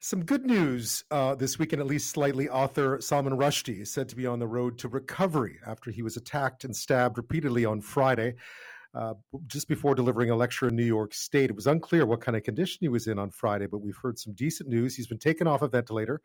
Some 0.00 0.24
good 0.24 0.44
news 0.44 1.04
uh, 1.10 1.34
this 1.34 1.58
weekend, 1.58 1.80
at 1.80 1.88
least 1.88 2.10
slightly. 2.10 2.48
Author 2.48 3.00
Salman 3.00 3.32
Rushdie 3.32 3.80
is 3.80 3.90
said 3.90 4.08
to 4.10 4.16
be 4.16 4.26
on 4.26 4.38
the 4.38 4.46
road 4.46 4.78
to 4.78 4.88
recovery 4.88 5.58
after 5.66 5.90
he 5.90 6.02
was 6.02 6.16
attacked 6.16 6.64
and 6.64 6.76
stabbed 6.76 7.16
repeatedly 7.16 7.64
on 7.64 7.80
Friday, 7.80 8.34
uh, 8.94 9.14
just 9.46 9.68
before 9.68 9.94
delivering 9.94 10.30
a 10.30 10.36
lecture 10.36 10.68
in 10.68 10.76
New 10.76 10.84
York 10.84 11.14
State. 11.14 11.48
It 11.50 11.56
was 11.56 11.66
unclear 11.66 12.04
what 12.04 12.20
kind 12.20 12.36
of 12.36 12.42
condition 12.42 12.78
he 12.82 12.88
was 12.88 13.06
in 13.06 13.18
on 13.18 13.30
Friday, 13.30 13.66
but 13.66 13.78
we've 13.78 13.96
heard 13.96 14.18
some 14.18 14.34
decent 14.34 14.68
news. 14.68 14.94
He's 14.94 15.06
been 15.06 15.18
taken 15.18 15.46
off 15.46 15.62
a 15.62 15.68
ventilator 15.68 16.20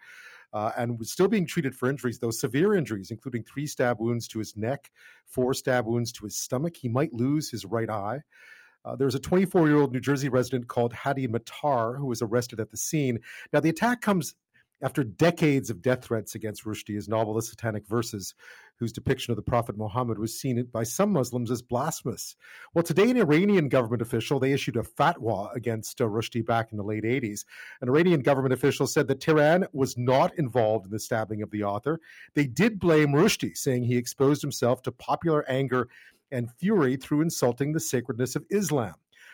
uh, 0.54 0.72
and 0.78 1.00
was 1.00 1.10
still 1.10 1.30
being 1.30 1.48
treated 1.48 1.74
for 1.74 1.90
injuries, 1.90 2.20
though 2.20 2.30
severe 2.30 2.76
injuries, 2.76 3.10
including 3.10 3.44
three 3.44 3.68
stab 3.68 4.02
wounds 4.02 4.28
to 4.28 4.40
his 4.40 4.56
neck, 4.58 4.92
four 5.26 5.54
stab 5.54 5.86
wounds 5.88 6.12
to 6.12 6.26
his 6.26 6.38
stomach. 6.38 6.76
He 6.76 6.90
might 6.90 7.14
lose 7.14 7.50
his 7.50 7.66
right 7.66 7.90
eye. 7.90 8.20
Uh, 8.84 8.96
there 8.96 9.06
was 9.06 9.16
a 9.16 9.20
24 9.20 9.68
year 9.68 9.78
old 9.78 9.94
New 9.94 10.00
Jersey 10.00 10.30
resident 10.30 10.68
called 10.68 10.94
Hadi 10.94 11.28
Matar 11.28 11.98
who 11.98 12.06
was 12.06 12.22
arrested 12.22 12.60
at 12.60 12.72
the 12.72 12.78
scene. 12.78 13.20
Now, 13.54 13.60
the 13.60 13.70
attack 13.70 14.02
comes 14.02 14.36
after 14.84 15.04
decades 15.04 15.70
of 15.70 15.82
death 15.82 16.04
threats 16.04 16.36
against 16.36 16.66
Rushdie, 16.66 16.96
his 16.96 17.08
novel 17.08 17.36
The 17.36 17.44
Satanic 17.44 17.88
Verses, 17.88 18.34
whose 18.78 18.92
depiction 18.92 19.32
of 19.32 19.36
the 19.36 19.44
Prophet 19.44 19.78
Muhammad 19.78 20.18
was 20.18 20.40
seen 20.40 20.64
by 20.72 20.84
some 20.84 21.14
Muslims 21.14 21.52
as 21.52 21.62
blasphemous. 21.62 22.36
Well, 22.74 22.84
today, 22.84 23.12
an 23.12 23.18
Iranian 23.18 23.70
government 23.70 24.02
official 24.02 24.40
they 24.40 24.54
issued 24.54 24.78
a 24.78 24.82
fatwa 24.82 25.56
against 25.56 26.02
uh, 26.02 26.06
Rushdie 26.06 26.46
back 26.46 26.72
in 26.72 26.78
the 26.80 26.84
late 26.84 27.04
80s. 27.04 27.46
An 27.82 27.90
Iranian 27.90 28.22
government 28.22 28.54
official 28.54 28.88
said 28.88 29.08
that 29.08 29.22
Tehran 29.22 29.68
was 29.72 29.98
not 29.98 30.38
involved 30.40 30.86
in 30.86 30.92
the 30.92 31.00
stabbing 31.00 31.44
of 31.44 31.52
the 31.52 31.64
author. 31.64 32.00
They 32.34 32.48
did 32.48 32.80
blame 32.80 33.10
Rushdie, 33.10 33.56
saying 33.56 33.84
he 33.84 33.98
exposed 33.98 34.42
himself 34.42 34.82
to 34.84 34.92
popular 34.92 35.48
anger 35.48 35.90
and 36.32 36.50
fury 36.60 36.96
through 36.98 37.22
insulting 37.22 37.74
the 37.74 37.80
sacredness 37.80 38.36
of 38.36 38.46
Islam. 38.50 38.94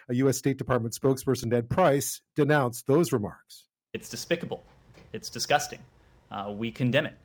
A 0.10 0.16
U.S. 0.16 0.38
State 0.38 0.58
Department 0.58 0.94
spokesperson, 0.94 1.48
Ned 1.48 1.70
Price, 1.70 2.22
denounced 2.36 2.88
those 2.88 3.12
remarks. 3.12 3.66
It's 3.94 4.10
despicable. 4.10 4.64
It's 5.14 5.30
disgusting. 5.30 5.80
Uh, 6.32 6.54
we 6.55 6.72
condemn 6.72 7.05
it. 7.05 7.18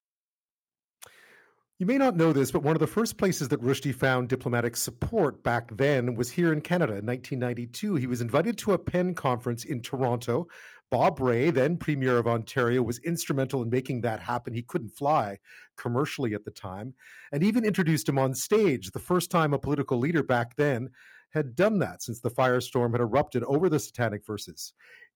You 1.78 1.86
may 1.86 1.98
not 1.98 2.16
know 2.16 2.32
this, 2.32 2.52
but 2.52 2.62
one 2.62 2.76
of 2.76 2.80
the 2.80 2.86
first 2.86 3.16
places 3.16 3.48
that 3.48 3.60
Rushdie 3.60 3.94
found 3.94 4.28
diplomatic 4.28 4.76
support 4.76 5.42
back 5.42 5.76
then 5.76 6.14
was 6.14 6.30
here 6.30 6.52
in 6.52 6.60
Canada 6.60 6.92
in 6.92 7.06
1992. 7.06 7.96
He 7.96 8.06
was 8.06 8.20
invited 8.20 8.56
to 8.58 8.72
a 8.72 8.78
PEN 8.78 9.14
conference 9.14 9.64
in 9.64 9.80
Toronto. 9.80 10.46
Bob 10.92 11.20
Rae, 11.20 11.48
then 11.48 11.78
Premier 11.78 12.18
of 12.18 12.26
Ontario, 12.26 12.82
was 12.82 12.98
instrumental 12.98 13.62
in 13.62 13.70
making 13.70 14.02
that 14.02 14.20
happen. 14.20 14.52
He 14.52 14.60
couldn't 14.60 14.90
fly 14.90 15.38
commercially 15.78 16.34
at 16.34 16.44
the 16.44 16.50
time, 16.50 16.92
and 17.32 17.42
even 17.42 17.64
introduced 17.64 18.06
him 18.06 18.18
on 18.18 18.34
stage, 18.34 18.90
the 18.90 18.98
first 18.98 19.30
time 19.30 19.54
a 19.54 19.58
political 19.58 19.98
leader 19.98 20.22
back 20.22 20.54
then 20.56 20.90
had 21.30 21.56
done 21.56 21.78
that 21.78 22.02
since 22.02 22.20
the 22.20 22.30
firestorm 22.30 22.92
had 22.92 23.00
erupted 23.00 23.42
over 23.44 23.70
the 23.70 23.80
Satanic 23.80 24.26
Verses. 24.26 24.74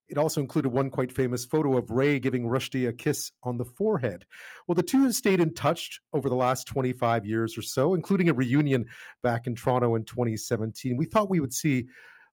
It 0.08 0.16
also 0.16 0.40
included 0.40 0.70
one 0.70 0.88
quite 0.88 1.12
famous 1.12 1.44
photo 1.44 1.76
of 1.76 1.90
Rae 1.90 2.20
giving 2.20 2.44
Rushdie 2.44 2.88
a 2.88 2.92
kiss 2.94 3.30
on 3.42 3.58
the 3.58 3.66
forehead. 3.66 4.24
Well, 4.66 4.76
the 4.76 4.82
two 4.82 5.02
have 5.02 5.14
stayed 5.14 5.40
in 5.40 5.52
touch 5.52 6.00
over 6.14 6.30
the 6.30 6.36
last 6.36 6.66
25 6.68 7.26
years 7.26 7.58
or 7.58 7.62
so, 7.62 7.92
including 7.92 8.30
a 8.30 8.34
reunion 8.34 8.86
back 9.22 9.46
in 9.46 9.54
Toronto 9.54 9.94
in 9.94 10.04
2017. 10.04 10.96
We 10.96 11.04
thought 11.04 11.28
we 11.28 11.40
would 11.40 11.52
see 11.52 11.88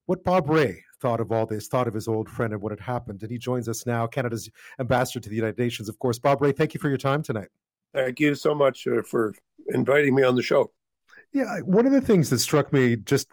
what 0.05 0.23
Bob 0.23 0.49
Rae 0.49 0.83
thought 1.03 1.19
of 1.19 1.33
all 1.33 1.45
this, 1.45 1.67
thought 1.67 1.87
of 1.87 1.93
his 1.93 2.07
old 2.07 2.29
friend 2.29 2.53
and 2.53 2.61
what 2.61 2.71
had 2.71 2.79
happened. 2.79 3.21
And 3.21 3.29
he 3.29 3.37
joins 3.37 3.67
us 3.67 3.85
now, 3.85 4.07
Canada's 4.07 4.49
ambassador 4.79 5.19
to 5.19 5.29
the 5.29 5.35
United 5.35 5.59
Nations, 5.59 5.89
of 5.89 5.99
course. 5.99 6.17
Bob 6.17 6.41
Rae, 6.41 6.53
thank 6.53 6.73
you 6.73 6.79
for 6.79 6.87
your 6.87 6.97
time 6.97 7.21
tonight. 7.21 7.49
Thank 7.93 8.21
you 8.21 8.33
so 8.35 8.55
much 8.55 8.87
uh, 8.87 9.01
for 9.01 9.35
inviting 9.67 10.15
me 10.15 10.23
on 10.23 10.35
the 10.35 10.41
show. 10.41 10.71
Yeah, 11.33 11.59
one 11.59 11.85
of 11.85 11.91
the 11.91 11.99
things 11.99 12.29
that 12.29 12.39
struck 12.39 12.71
me 12.71 12.95
just 12.95 13.27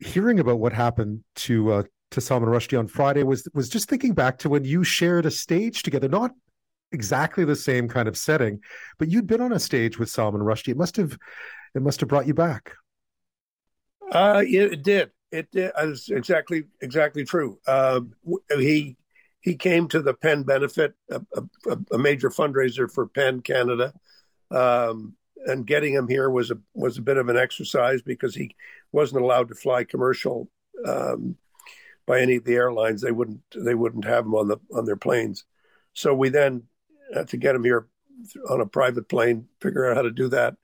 hearing 0.00 0.40
about 0.40 0.58
what 0.58 0.72
happened 0.72 1.22
to 1.36 1.72
uh, 1.72 1.82
to 2.10 2.20
Salman 2.20 2.48
Rushdie 2.48 2.78
on 2.78 2.88
Friday 2.88 3.22
was 3.22 3.46
was 3.54 3.68
just 3.68 3.88
thinking 3.88 4.14
back 4.14 4.38
to 4.38 4.48
when 4.48 4.64
you 4.64 4.82
shared 4.82 5.24
a 5.24 5.30
stage 5.30 5.82
together, 5.82 6.08
not 6.08 6.32
exactly 6.90 7.44
the 7.44 7.56
same 7.56 7.88
kind 7.88 8.08
of 8.08 8.16
setting, 8.16 8.60
but 8.98 9.08
you'd 9.08 9.26
been 9.26 9.40
on 9.40 9.52
a 9.52 9.60
stage 9.60 9.98
with 9.98 10.10
Salman 10.10 10.40
Rushdie. 10.40 10.72
It 10.72 10.76
must 10.76 10.96
have 10.96 11.16
it 11.74 11.82
must 11.82 12.00
have 12.00 12.08
brought 12.08 12.26
you 12.26 12.34
back. 12.34 12.72
Uh, 14.10 14.42
it 14.44 14.82
did. 14.82 15.10
It 15.32 15.48
is 15.54 16.10
exactly 16.10 16.64
exactly 16.82 17.24
true. 17.24 17.58
Uh, 17.66 18.02
he 18.50 18.96
he 19.40 19.56
came 19.56 19.88
to 19.88 20.02
the 20.02 20.14
PEN 20.14 20.42
benefit, 20.44 20.94
a, 21.10 21.22
a, 21.66 21.78
a 21.92 21.98
major 21.98 22.28
fundraiser 22.28 22.88
for 22.90 23.08
PEN 23.08 23.40
Canada, 23.40 23.92
um, 24.50 25.14
and 25.46 25.66
getting 25.66 25.94
him 25.94 26.06
here 26.06 26.28
was 26.30 26.50
a 26.50 26.58
was 26.74 26.98
a 26.98 27.02
bit 27.02 27.16
of 27.16 27.30
an 27.30 27.38
exercise 27.38 28.02
because 28.02 28.34
he 28.34 28.54
wasn't 28.92 29.22
allowed 29.22 29.48
to 29.48 29.54
fly 29.54 29.84
commercial 29.84 30.50
um, 30.86 31.36
by 32.06 32.20
any 32.20 32.36
of 32.36 32.44
the 32.44 32.54
airlines. 32.54 33.00
They 33.00 33.10
wouldn't 33.10 33.40
they 33.56 33.74
wouldn't 33.74 34.04
have 34.04 34.26
him 34.26 34.34
on 34.34 34.48
the 34.48 34.58
on 34.74 34.84
their 34.84 34.96
planes. 34.96 35.44
So 35.94 36.14
we 36.14 36.28
then 36.28 36.64
had 37.14 37.28
to 37.28 37.38
get 37.38 37.54
him 37.54 37.64
here 37.64 37.86
on 38.50 38.60
a 38.60 38.66
private 38.66 39.08
plane, 39.08 39.46
figure 39.60 39.88
out 39.88 39.96
how 39.96 40.02
to 40.02 40.10
do 40.10 40.28
that, 40.28 40.56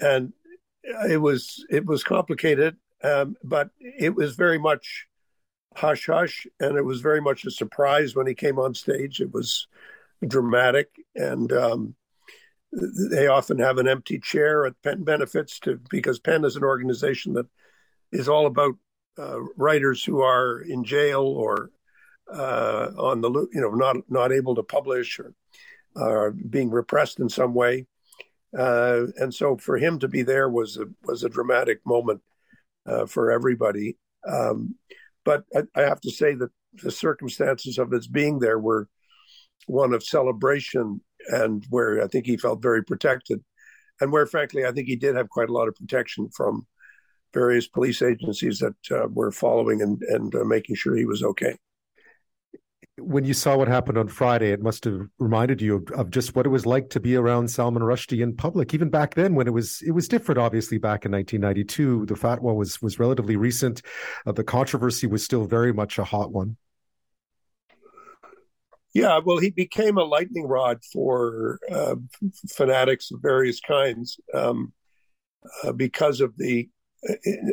and 0.00 0.32
it 1.08 1.20
was 1.20 1.64
it 1.70 1.86
was 1.86 2.04
complicated, 2.04 2.76
um, 3.02 3.36
but 3.42 3.70
it 3.80 4.14
was 4.14 4.34
very 4.34 4.58
much 4.58 5.06
hush 5.76 6.06
hush, 6.06 6.46
and 6.60 6.76
it 6.76 6.84
was 6.84 7.00
very 7.00 7.20
much 7.20 7.44
a 7.44 7.50
surprise 7.50 8.14
when 8.14 8.26
he 8.26 8.34
came 8.34 8.58
on 8.58 8.74
stage. 8.74 9.20
It 9.20 9.32
was 9.32 9.68
dramatic, 10.26 10.88
and 11.14 11.52
um, 11.52 11.94
they 12.72 13.26
often 13.28 13.58
have 13.58 13.78
an 13.78 13.88
empty 13.88 14.18
chair 14.18 14.66
at 14.66 14.80
PEN 14.82 15.04
benefits 15.04 15.58
to 15.60 15.80
because 15.90 16.18
PEN 16.18 16.44
is 16.44 16.56
an 16.56 16.64
organization 16.64 17.34
that 17.34 17.46
is 18.12 18.28
all 18.28 18.46
about 18.46 18.74
uh, 19.18 19.40
writers 19.56 20.04
who 20.04 20.20
are 20.20 20.60
in 20.60 20.84
jail 20.84 21.22
or 21.22 21.70
uh, 22.32 22.90
on 22.98 23.20
the 23.20 23.30
you 23.52 23.60
know 23.60 23.70
not 23.70 23.96
not 24.08 24.32
able 24.32 24.54
to 24.54 24.62
publish 24.62 25.18
or 25.18 25.34
uh, 25.96 26.30
being 26.50 26.70
repressed 26.70 27.20
in 27.20 27.28
some 27.28 27.54
way, 27.54 27.86
uh, 28.56 29.02
and 29.16 29.32
so 29.32 29.56
for 29.56 29.78
him 29.78 29.98
to 29.98 30.08
be 30.08 30.22
there 30.22 30.48
was 30.48 30.76
a 30.76 30.86
was 31.04 31.24
a 31.24 31.28
dramatic 31.28 31.80
moment 31.86 32.20
uh, 32.88 33.06
for 33.06 33.30
everybody. 33.30 33.96
Um, 34.26 34.74
but 35.24 35.44
I, 35.54 35.62
I, 35.74 35.82
have 35.82 36.00
to 36.02 36.10
say 36.10 36.34
that 36.34 36.50
the 36.82 36.90
circumstances 36.90 37.78
of 37.78 37.90
his 37.90 38.06
being 38.06 38.38
there 38.38 38.58
were 38.58 38.88
one 39.66 39.92
of 39.92 40.02
celebration 40.02 41.00
and 41.28 41.64
where 41.70 42.02
I 42.02 42.08
think 42.08 42.26
he 42.26 42.36
felt 42.36 42.62
very 42.62 42.82
protected, 42.82 43.42
and 44.00 44.10
where 44.12 44.26
frankly 44.26 44.64
I 44.64 44.72
think 44.72 44.88
he 44.88 44.96
did 44.96 45.16
have 45.16 45.28
quite 45.28 45.48
a 45.48 45.52
lot 45.52 45.68
of 45.68 45.74
protection 45.76 46.28
from 46.34 46.66
various 47.34 47.68
police 47.68 48.02
agencies 48.02 48.58
that 48.58 48.76
uh, 48.90 49.08
were 49.10 49.30
following 49.30 49.82
and, 49.82 50.02
and 50.08 50.34
uh, 50.34 50.44
making 50.44 50.76
sure 50.76 50.96
he 50.96 51.04
was 51.04 51.22
okay. 51.22 51.56
When 52.98 53.24
you 53.24 53.34
saw 53.34 53.56
what 53.56 53.68
happened 53.68 53.96
on 53.96 54.08
Friday, 54.08 54.50
it 54.50 54.62
must 54.62 54.84
have 54.84 55.00
reminded 55.18 55.62
you 55.62 55.76
of, 55.76 55.90
of, 55.92 56.10
just 56.10 56.34
what 56.34 56.46
it 56.46 56.48
was 56.48 56.66
like 56.66 56.90
to 56.90 57.00
be 57.00 57.16
around 57.16 57.48
Salman 57.48 57.82
Rushdie 57.82 58.22
in 58.22 58.34
public. 58.34 58.74
Even 58.74 58.90
back 58.90 59.14
then, 59.14 59.34
when 59.34 59.46
it 59.46 59.52
was 59.52 59.82
it 59.82 59.92
was 59.92 60.08
different. 60.08 60.38
Obviously, 60.38 60.78
back 60.78 61.04
in 61.04 61.12
1992, 61.12 62.06
the 62.06 62.14
fatwa 62.14 62.54
was 62.54 62.82
was 62.82 62.98
relatively 62.98 63.36
recent. 63.36 63.82
Uh, 64.26 64.32
the 64.32 64.44
controversy 64.44 65.06
was 65.06 65.24
still 65.24 65.46
very 65.46 65.72
much 65.72 65.98
a 65.98 66.04
hot 66.04 66.32
one. 66.32 66.56
Yeah, 68.94 69.20
well, 69.24 69.38
he 69.38 69.50
became 69.50 69.98
a 69.98 70.04
lightning 70.04 70.46
rod 70.48 70.82
for 70.92 71.60
uh, 71.70 71.96
fanatics 72.48 73.10
of 73.10 73.20
various 73.20 73.60
kinds 73.60 74.18
um, 74.34 74.72
uh, 75.62 75.72
because 75.72 76.20
of 76.20 76.36
the 76.36 76.68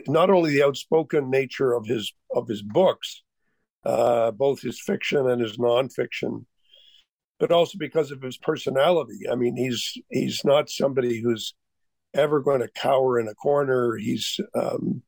not 0.07 0.29
only 0.29 0.51
the 0.51 0.63
outspoken 0.63 1.29
nature 1.29 1.73
of 1.73 1.85
his 1.85 2.13
of 2.33 2.47
his 2.47 2.62
books, 2.62 3.22
uh, 3.85 4.31
both 4.31 4.62
his 4.62 4.81
fiction 4.81 5.29
and 5.29 5.41
his 5.41 5.57
nonfiction, 5.57 6.46
but 7.40 7.51
also 7.51 7.78
because 7.78 8.12
of 8.12 8.22
his 8.22 8.38
personality. 8.38 9.29
I 9.31 9.35
mean, 9.35 9.56
he's 9.56 9.94
he's 10.09 10.44
not 10.44 10.69
somebody 10.69 11.22
who's 11.22 11.53
ever 12.13 12.41
going 12.41 12.62
to 12.62 12.69
cower 12.69 13.19
in 13.19 13.28
a 13.28 13.35
corner. 13.35 13.95
He's 13.97 14.40
um, 14.53 15.03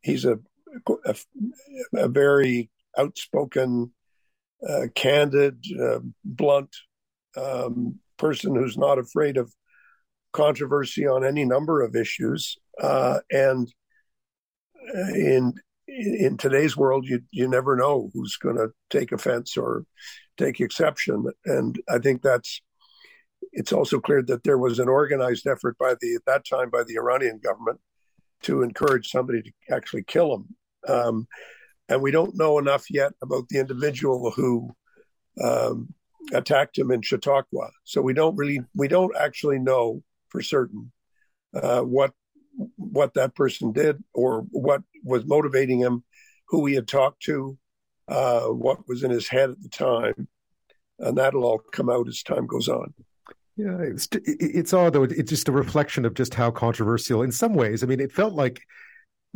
he's 0.00 0.24
a, 0.24 0.38
a, 1.04 1.16
a 1.94 2.08
very 2.08 2.70
outspoken, 2.96 3.92
uh, 4.68 4.86
candid, 4.94 5.64
uh, 5.80 6.00
blunt 6.24 6.74
um, 7.36 7.98
person 8.16 8.54
who's 8.54 8.78
not 8.78 8.98
afraid 8.98 9.36
of 9.36 9.52
controversy 10.32 11.06
on 11.06 11.24
any 11.24 11.44
number 11.44 11.82
of 11.82 11.96
issues. 11.96 12.56
Uh, 12.80 13.18
and 13.30 13.72
in 15.14 15.54
in 15.88 16.36
today's 16.36 16.76
world, 16.76 17.06
you 17.06 17.22
you 17.30 17.48
never 17.48 17.74
know 17.74 18.10
who's 18.12 18.36
going 18.36 18.56
to 18.56 18.68
take 18.90 19.12
offense 19.12 19.56
or 19.56 19.84
take 20.36 20.60
exception. 20.60 21.26
And 21.46 21.80
I 21.88 21.98
think 21.98 22.22
that's 22.22 22.60
it's 23.52 23.72
also 23.72 24.00
clear 24.00 24.22
that 24.22 24.44
there 24.44 24.58
was 24.58 24.78
an 24.78 24.88
organized 24.88 25.46
effort 25.46 25.76
by 25.78 25.94
the 26.00 26.14
at 26.16 26.24
that 26.26 26.44
time 26.46 26.70
by 26.70 26.84
the 26.84 26.96
Iranian 26.96 27.40
government 27.42 27.80
to 28.42 28.62
encourage 28.62 29.10
somebody 29.10 29.42
to 29.42 29.52
actually 29.70 30.04
kill 30.04 30.34
him. 30.34 30.56
Um, 30.86 31.26
and 31.88 32.02
we 32.02 32.10
don't 32.10 32.36
know 32.36 32.58
enough 32.58 32.90
yet 32.90 33.12
about 33.22 33.48
the 33.48 33.58
individual 33.58 34.30
who 34.30 34.70
um, 35.42 35.94
attacked 36.32 36.78
him 36.78 36.90
in 36.90 37.02
Chautauqua. 37.02 37.70
So 37.84 38.02
we 38.02 38.12
don't 38.12 38.36
really 38.36 38.60
we 38.74 38.88
don't 38.88 39.16
actually 39.18 39.58
know 39.58 40.02
for 40.28 40.42
certain 40.42 40.92
uh, 41.54 41.80
what 41.80 42.12
what 42.76 43.14
that 43.14 43.34
person 43.34 43.72
did 43.72 44.02
or 44.14 44.42
what 44.50 44.82
was 45.08 45.26
motivating 45.26 45.80
him, 45.80 46.04
who 46.48 46.66
he 46.66 46.74
had 46.74 46.86
talked 46.88 47.22
to, 47.24 47.58
uh, 48.08 48.42
what 48.46 48.86
was 48.88 49.02
in 49.02 49.10
his 49.10 49.28
head 49.28 49.50
at 49.50 49.62
the 49.62 49.68
time. 49.68 50.28
and 50.98 51.16
that'll 51.16 51.44
all 51.44 51.58
come 51.72 51.88
out 51.90 52.08
as 52.08 52.22
time 52.22 52.46
goes 52.46 52.68
on. 52.68 52.92
Yeah, 53.56 53.78
it's 53.80 54.08
it's 54.12 54.72
odd 54.72 54.92
though. 54.92 55.02
It's 55.02 55.30
just 55.30 55.48
a 55.48 55.52
reflection 55.52 56.04
of 56.04 56.14
just 56.14 56.34
how 56.34 56.50
controversial, 56.50 57.22
in 57.22 57.32
some 57.32 57.54
ways. 57.54 57.82
I 57.82 57.86
mean, 57.86 58.00
it 58.00 58.12
felt 58.12 58.34
like 58.34 58.62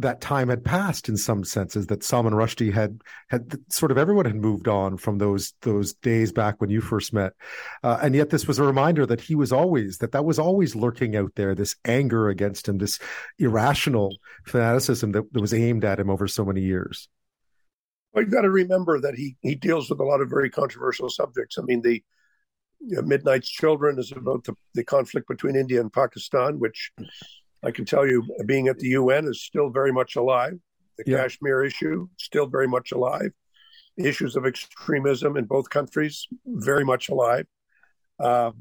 that 0.02 0.20
time 0.20 0.49
had 0.49 0.64
passed 0.64 1.08
in 1.08 1.16
some 1.16 1.44
senses. 1.44 1.87
That 1.87 2.04
Salman 2.04 2.34
Rushdie 2.34 2.72
had 2.72 3.00
had 3.28 3.58
sort 3.69 3.90
of 3.90 3.99
everyone 3.99 4.25
had 4.25 4.37
moved 4.37 4.69
on 4.69 4.96
from 4.96 5.19
those 5.19 5.54
those 5.62 5.94
days 5.94 6.32
back 6.32 6.60
when 6.60 6.70
you 6.70 6.81
first 6.81 7.12
met, 7.12 7.32
uh, 7.82 7.99
and 8.02 8.14
yet 8.14 8.31
this 8.31 8.46
was 8.46 8.58
a 8.58 8.64
reminder 8.64 9.06
that 9.06 9.20
he 9.20 9.34
was 9.34 9.52
always 9.52 9.99
that 9.99 10.12
that 10.12 10.25
was 10.25 10.38
always 10.38 10.76
lurking 10.76 11.16
out 11.16 11.32
there. 11.34 11.54
This 11.54 11.76
anger 11.84 12.28
against 12.28 12.69
him, 12.69 12.78
this 12.78 12.99
irrational 13.38 14.16
fanaticism 14.46 15.12
that, 15.12 15.32
that 15.32 15.40
was 15.40 15.54
aimed 15.54 15.84
at 15.84 16.00
him 16.00 16.10
over 16.10 16.28
so 16.28 16.44
many 16.44 16.60
years. 16.60 17.08
Well, 18.12 18.25
you've 18.25 18.32
got 18.32 18.43
to 18.43 18.50
remember 18.50 19.00
that 19.00 19.14
he 19.14 19.37
he 19.40 19.54
deals 19.54 19.88
with 19.88 20.00
a 20.00 20.04
lot 20.04 20.20
of 20.20 20.28
very 20.28 20.50
controversial 20.50 21.08
subjects. 21.08 21.58
I 21.58 21.62
mean, 21.62 21.82
the 21.82 22.02
you 22.84 22.96
know, 22.96 23.02
Midnight's 23.02 23.49
Children 23.49 23.99
is 23.99 24.12
about 24.12 24.44
the, 24.44 24.54
the 24.75 24.84
conflict 24.84 25.28
between 25.28 25.56
India 25.56 25.81
and 25.81 25.93
Pakistan, 25.93 26.58
which 26.58 26.90
I 27.62 27.70
can 27.70 27.85
tell 27.85 28.06
you, 28.06 28.26
being 28.47 28.69
at 28.69 28.79
the 28.79 28.88
UN, 28.88 29.26
is 29.26 29.43
still 29.43 29.70
very 29.70 29.93
much 29.93 30.17
alive. 30.17 30.59
The 30.99 31.05
yeah. 31.06 31.23
Kashmir 31.23 31.64
issue, 31.64 32.09
still 32.19 32.47
very 32.47 32.69
much 32.69 32.93
alive. 32.93 33.32
Issues 33.97 34.37
of 34.37 34.47
extremism 34.47 35.37
in 35.37 35.44
both 35.44 35.70
countries, 35.70 36.26
very 36.47 36.85
much 36.85 37.09
alive. 37.09 37.47
Uh, 38.19 38.53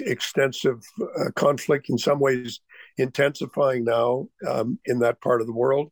extensive 0.00 0.82
uh, 1.00 1.30
conflict, 1.36 1.88
in 1.88 1.98
some 1.98 2.18
ways 2.18 2.60
intensifying 2.96 3.84
now 3.84 4.26
um, 4.46 4.78
in 4.86 4.98
that 5.00 5.20
part 5.20 5.40
of 5.40 5.46
the 5.46 5.52
world. 5.52 5.90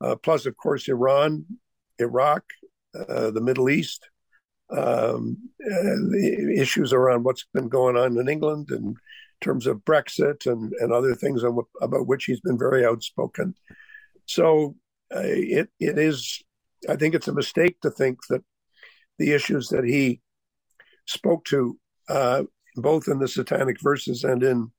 Uh, 0.00 0.16
plus, 0.16 0.46
of 0.46 0.56
course, 0.56 0.88
Iran, 0.88 1.44
Iraq, 1.98 2.42
uh, 2.94 3.30
the 3.30 3.40
Middle 3.40 3.70
East, 3.70 4.08
um, 4.70 5.36
the 5.58 6.56
issues 6.58 6.92
around 6.92 7.24
what's 7.24 7.46
been 7.52 7.68
going 7.68 7.96
on 7.96 8.18
in 8.18 8.28
England 8.28 8.70
in 8.70 8.96
terms 9.42 9.66
of 9.66 9.84
Brexit 9.84 10.46
and, 10.50 10.72
and 10.80 10.92
other 10.92 11.14
things 11.14 11.42
about 11.44 12.06
which 12.06 12.24
he's 12.24 12.40
been 12.40 12.58
very 12.58 12.86
outspoken. 12.86 13.54
So 14.26 14.76
uh, 15.14 15.20
it 15.24 15.68
it 15.78 15.98
is, 15.98 16.42
I 16.88 16.96
think 16.96 17.14
it's 17.14 17.28
a 17.28 17.34
mistake 17.34 17.76
to 17.80 17.90
think 17.90 18.18
that 18.30 18.42
the 19.18 19.32
issues 19.32 19.68
that 19.68 19.84
he 19.84 20.20
spoke 21.06 21.44
to, 21.46 21.78
uh, 22.08 22.44
both 22.76 23.08
in 23.08 23.18
the 23.18 23.28
Satanic 23.28 23.78
Verses 23.82 24.24
and 24.24 24.42
in 24.42 24.72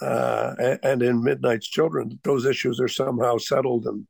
uh, 0.00 0.76
and 0.82 1.02
in 1.02 1.22
Midnight's 1.22 1.68
Children, 1.68 2.18
those 2.24 2.46
issues 2.46 2.80
are 2.80 2.88
somehow 2.88 3.38
settled 3.38 3.86
and 3.86 4.06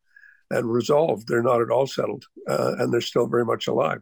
and 0.50 0.70
resolved. 0.70 1.26
They're 1.26 1.42
not 1.42 1.62
at 1.62 1.70
all 1.70 1.86
settled, 1.86 2.24
uh, 2.48 2.72
and 2.78 2.92
they're 2.92 3.00
still 3.00 3.26
very 3.26 3.44
much 3.44 3.66
alive. 3.66 4.00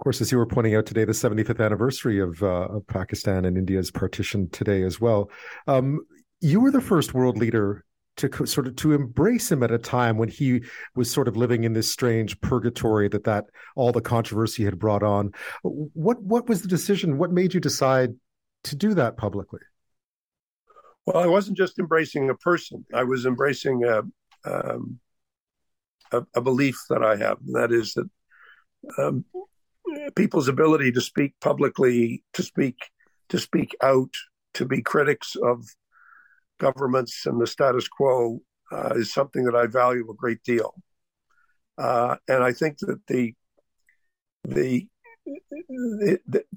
Of 0.00 0.04
course, 0.04 0.22
as 0.22 0.32
you 0.32 0.38
were 0.38 0.46
pointing 0.46 0.74
out 0.74 0.86
today, 0.86 1.04
the 1.04 1.12
75th 1.12 1.62
anniversary 1.62 2.20
of, 2.20 2.42
uh, 2.42 2.68
of 2.68 2.86
Pakistan 2.86 3.44
and 3.44 3.58
India's 3.58 3.90
partition 3.90 4.48
today 4.48 4.82
as 4.82 4.98
well. 4.98 5.30
Um, 5.66 6.00
you 6.40 6.58
were 6.58 6.70
the 6.70 6.80
first 6.80 7.12
world 7.12 7.36
leader 7.36 7.84
to 8.16 8.46
sort 8.46 8.66
of 8.66 8.76
to 8.76 8.94
embrace 8.94 9.52
him 9.52 9.62
at 9.62 9.70
a 9.70 9.76
time 9.76 10.16
when 10.16 10.30
he 10.30 10.62
was 10.96 11.10
sort 11.10 11.28
of 11.28 11.36
living 11.36 11.64
in 11.64 11.74
this 11.74 11.92
strange 11.92 12.40
purgatory 12.40 13.08
that 13.08 13.24
that 13.24 13.44
all 13.76 13.92
the 13.92 14.00
controversy 14.00 14.64
had 14.64 14.78
brought 14.78 15.02
on. 15.02 15.32
What 15.62 16.22
what 16.22 16.48
was 16.48 16.62
the 16.62 16.68
decision? 16.68 17.18
What 17.18 17.30
made 17.30 17.52
you 17.52 17.60
decide 17.60 18.14
to 18.64 18.76
do 18.76 18.94
that 18.94 19.18
publicly? 19.18 19.60
Well, 21.04 21.22
I 21.22 21.26
wasn't 21.26 21.58
just 21.58 21.78
embracing 21.78 22.30
a 22.30 22.34
person; 22.36 22.86
I 22.94 23.04
was 23.04 23.26
embracing 23.26 23.84
a 23.84 24.00
um, 24.50 24.98
a, 26.10 26.22
a, 26.34 26.40
belief 26.40 26.78
that 26.88 27.02
I 27.02 27.16
have, 27.16 27.36
and 27.46 27.54
that 27.54 27.70
is 27.70 27.92
that 27.92 28.08
um, 28.96 29.26
people's 30.14 30.48
ability 30.48 30.92
to 30.92 31.00
speak 31.00 31.34
publicly, 31.40 32.22
to 32.34 32.42
speak 32.42 32.76
to 33.28 33.38
speak 33.38 33.76
out, 33.82 34.12
to 34.54 34.64
be 34.64 34.82
critics 34.82 35.36
of 35.42 35.64
governments 36.58 37.26
and 37.26 37.40
the 37.40 37.46
status 37.46 37.88
quo 37.88 38.40
uh, 38.72 38.92
is 38.96 39.12
something 39.12 39.44
that 39.44 39.54
I 39.54 39.66
value 39.66 40.08
a 40.10 40.14
great 40.14 40.42
deal. 40.42 40.74
Uh, 41.78 42.16
and 42.28 42.42
I 42.42 42.52
think 42.52 42.78
that 42.78 43.00
the 43.06 43.34
the 44.44 44.86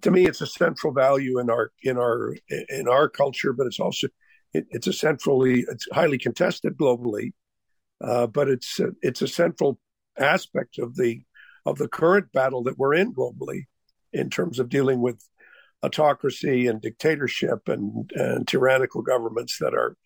to 0.01 0.11
me 0.11 0.25
it's 0.25 0.41
a 0.41 0.47
central 0.47 0.93
value 0.93 1.39
in 1.39 1.49
our 1.49 1.71
in 1.83 1.97
our 1.97 2.35
in 2.69 2.87
our 2.87 3.07
culture, 3.07 3.53
but 3.53 3.67
it's 3.67 3.79
also 3.79 4.07
it, 4.53 4.65
it's 4.71 4.87
a 4.87 4.93
centrally 4.93 5.65
it's 5.69 5.87
highly 5.91 6.17
contested 6.17 6.77
globally, 6.77 7.33
uh, 8.03 8.27
but 8.27 8.49
it's 8.49 8.79
it's 9.01 9.21
a 9.21 9.27
central 9.27 9.79
aspect 10.17 10.77
of 10.77 10.95
the 10.95 11.21
of 11.65 11.77
the 11.77 11.87
current 11.87 12.31
battle 12.31 12.63
that 12.63 12.77
we're 12.77 12.93
in 12.93 13.13
globally 13.13 13.63
in 14.11 14.29
terms 14.29 14.59
of 14.59 14.69
dealing 14.69 15.01
with 15.01 15.23
autocracy 15.83 16.67
and 16.67 16.81
dictatorship 16.81 17.67
and, 17.67 18.11
and 18.15 18.47
tyrannical 18.47 19.01
governments 19.01 19.57
that 19.59 19.73
are 19.73 19.97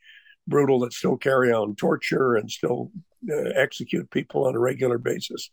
brutal, 0.48 0.80
that 0.80 0.94
still 0.94 1.18
carry 1.18 1.52
on 1.52 1.76
torture 1.76 2.36
and 2.36 2.50
still 2.50 2.92
uh, 3.30 3.50
execute 3.56 4.10
people 4.10 4.48
on 4.48 4.56
a 4.56 4.60
regular 4.60 4.98
basis. 4.98 5.52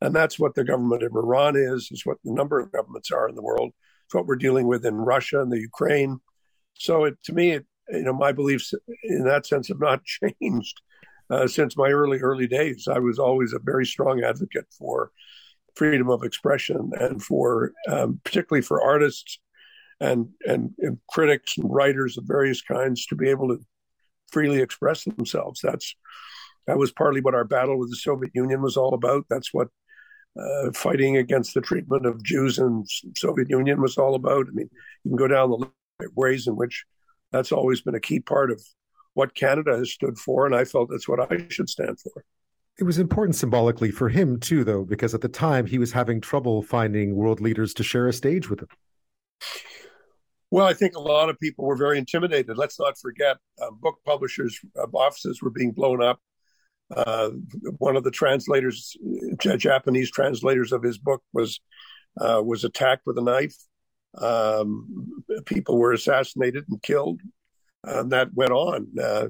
And 0.00 0.14
that's 0.14 0.38
what 0.38 0.54
the 0.54 0.64
government 0.64 1.02
of 1.02 1.14
Iran 1.14 1.56
is, 1.56 1.88
is 1.92 2.06
what 2.06 2.16
the 2.24 2.32
number 2.32 2.58
of 2.58 2.72
governments 2.72 3.10
are 3.10 3.28
in 3.28 3.34
the 3.34 3.42
world. 3.42 3.72
It's 4.06 4.14
what 4.14 4.26
we're 4.26 4.36
dealing 4.36 4.66
with 4.66 4.84
in 4.86 4.94
Russia 4.94 5.40
and 5.40 5.52
the 5.52 5.60
Ukraine. 5.60 6.18
So 6.74 7.04
it, 7.04 7.18
to 7.24 7.32
me, 7.32 7.50
it, 7.50 7.66
you 7.90 8.02
know, 8.02 8.12
my 8.12 8.32
beliefs 8.32 8.72
in 9.04 9.24
that 9.24 9.46
sense 9.46 9.68
have 9.68 9.80
not 9.80 10.02
changed 10.40 10.80
uh, 11.28 11.46
since 11.46 11.76
my 11.76 11.90
early, 11.90 12.18
early 12.18 12.46
days. 12.46 12.88
I 12.90 12.98
was 12.98 13.18
always 13.18 13.52
a 13.52 13.58
very 13.58 13.84
strong 13.84 14.22
advocate 14.24 14.66
for 14.76 15.12
freedom 15.74 16.10
of 16.10 16.22
expression 16.22 16.90
and 16.98 17.22
for 17.22 17.72
um, 17.88 18.20
particularly 18.24 18.62
for 18.62 18.82
artists 18.82 19.38
and, 20.00 20.28
and, 20.46 20.72
and 20.78 20.98
critics 21.10 21.58
and 21.58 21.72
writers 21.72 22.16
of 22.16 22.24
various 22.26 22.62
kinds 22.62 23.06
to 23.06 23.14
be 23.14 23.28
able 23.28 23.48
to 23.48 23.62
freely 24.30 24.60
express 24.60 25.04
themselves. 25.04 25.60
That's 25.62 25.94
that 26.66 26.78
was 26.78 26.92
partly 26.92 27.20
what 27.20 27.34
our 27.34 27.44
battle 27.44 27.78
with 27.78 27.90
the 27.90 27.96
Soviet 27.96 28.32
Union 28.34 28.62
was 28.62 28.76
all 28.76 28.94
about. 28.94 29.24
That's 29.28 29.52
what 29.52 29.68
uh, 30.40 30.70
fighting 30.72 31.16
against 31.16 31.54
the 31.54 31.60
treatment 31.60 32.06
of 32.06 32.22
Jews 32.22 32.58
in 32.58 32.84
Soviet 33.16 33.50
Union 33.50 33.80
was 33.80 33.98
all 33.98 34.14
about. 34.14 34.46
I 34.46 34.52
mean, 34.52 34.70
you 35.04 35.10
can 35.10 35.16
go 35.16 35.26
down 35.26 35.50
the 35.50 35.68
ways 36.14 36.46
in 36.46 36.56
which 36.56 36.84
that's 37.32 37.52
always 37.52 37.80
been 37.80 37.94
a 37.94 38.00
key 38.00 38.20
part 38.20 38.50
of 38.50 38.62
what 39.14 39.34
Canada 39.34 39.76
has 39.76 39.90
stood 39.90 40.18
for, 40.18 40.46
and 40.46 40.54
I 40.54 40.64
felt 40.64 40.90
that's 40.90 41.08
what 41.08 41.32
I 41.32 41.46
should 41.48 41.68
stand 41.68 41.98
for. 42.00 42.24
It 42.80 42.84
was 42.84 42.98
important 42.98 43.36
symbolically 43.36 43.90
for 43.90 44.08
him 44.08 44.40
too, 44.40 44.64
though, 44.64 44.84
because 44.84 45.14
at 45.14 45.20
the 45.20 45.28
time 45.28 45.66
he 45.66 45.78
was 45.78 45.92
having 45.92 46.18
trouble 46.18 46.62
finding 46.62 47.14
world 47.14 47.38
leaders 47.38 47.74
to 47.74 47.82
share 47.82 48.08
a 48.08 48.12
stage 48.12 48.48
with 48.48 48.60
him. 48.60 48.68
Well, 50.50 50.66
I 50.66 50.72
think 50.72 50.96
a 50.96 51.00
lot 51.00 51.28
of 51.28 51.38
people 51.38 51.66
were 51.66 51.76
very 51.76 51.98
intimidated. 51.98 52.56
Let's 52.56 52.80
not 52.80 52.98
forget, 52.98 53.36
uh, 53.60 53.70
book 53.70 53.98
publishers' 54.06 54.58
uh, 54.78 54.86
offices 54.94 55.42
were 55.42 55.50
being 55.50 55.72
blown 55.72 56.02
up. 56.02 56.20
Uh, 56.96 57.30
one 57.76 57.96
of 57.96 58.02
the 58.02 58.10
translators, 58.10 58.96
Japanese 59.38 60.10
translators 60.10 60.72
of 60.72 60.82
his 60.82 60.96
book, 60.96 61.22
was 61.34 61.60
uh, 62.18 62.40
was 62.42 62.64
attacked 62.64 63.02
with 63.04 63.18
a 63.18 63.22
knife. 63.22 63.56
Um, 64.16 65.22
people 65.44 65.78
were 65.78 65.92
assassinated 65.92 66.64
and 66.68 66.82
killed. 66.82 67.20
And 67.84 68.10
that 68.12 68.34
went 68.34 68.52
on. 68.52 68.88
Uh, 69.00 69.28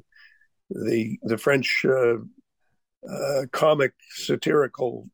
the 0.70 1.18
the 1.22 1.36
French 1.36 1.84
uh, 3.08 3.46
comic 3.52 3.92
satirical 4.10 5.08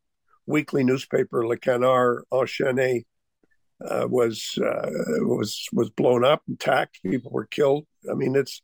weekly 0.46 0.84
newspaper 0.84 1.46
Le 1.46 1.56
Canard 1.56 2.24
Enchaîné 2.32 3.04
uh, 3.84 4.06
was 4.08 4.58
uh, 4.64 4.90
was 5.20 5.66
was 5.72 5.90
blown 5.90 6.24
up, 6.24 6.42
and 6.46 6.54
attacked. 6.54 7.00
People 7.02 7.30
were 7.30 7.46
killed. 7.46 7.86
I 8.10 8.14
mean, 8.14 8.34
it's 8.34 8.62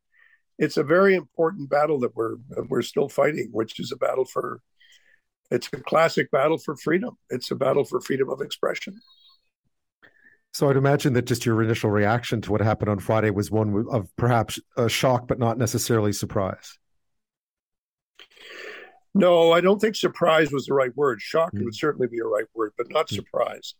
it's 0.58 0.76
a 0.76 0.84
very 0.84 1.14
important 1.14 1.68
battle 1.68 2.00
that 2.00 2.16
we're 2.16 2.36
we're 2.68 2.82
still 2.82 3.08
fighting, 3.08 3.48
which 3.52 3.78
is 3.78 3.92
a 3.92 3.96
battle 3.96 4.24
for. 4.24 4.60
It's 5.50 5.68
a 5.74 5.76
classic 5.76 6.30
battle 6.30 6.56
for 6.56 6.76
freedom. 6.76 7.18
It's 7.28 7.50
a 7.50 7.54
battle 7.54 7.84
for 7.84 8.00
freedom 8.00 8.30
of 8.30 8.40
expression. 8.40 8.98
So 10.54 10.68
I'd 10.68 10.76
imagine 10.76 11.12
that 11.14 11.26
just 11.26 11.44
your 11.44 11.62
initial 11.62 11.90
reaction 11.90 12.40
to 12.42 12.52
what 12.52 12.62
happened 12.62 12.90
on 12.90 12.98
Friday 12.98 13.30
was 13.30 13.50
one 13.50 13.86
of 13.90 14.08
perhaps 14.16 14.58
a 14.76 14.88
shock, 14.88 15.26
but 15.26 15.38
not 15.38 15.58
necessarily 15.58 16.12
surprise. 16.12 16.78
No, 19.14 19.52
I 19.52 19.60
don't 19.60 19.80
think 19.80 19.94
surprise 19.94 20.52
was 20.52 20.66
the 20.66 20.74
right 20.74 20.96
word. 20.96 21.20
Shock 21.20 21.52
mm. 21.52 21.64
would 21.64 21.74
certainly 21.74 22.06
be 22.06 22.18
a 22.18 22.24
right 22.24 22.46
word, 22.54 22.72
but 22.78 22.90
not 22.90 23.08
mm. 23.08 23.16
surprise, 23.16 23.74